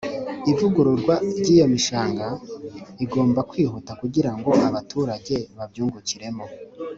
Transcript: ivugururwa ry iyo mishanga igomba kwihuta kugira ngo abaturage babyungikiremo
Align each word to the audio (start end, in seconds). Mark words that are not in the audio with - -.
ivugururwa 0.51 1.15
ry 1.39 1.47
iyo 1.55 1.65
mishanga 1.73 2.25
igomba 3.03 3.39
kwihuta 3.49 3.91
kugira 4.01 4.31
ngo 4.37 4.49
abaturage 4.67 5.35
babyungikiremo 5.57 6.45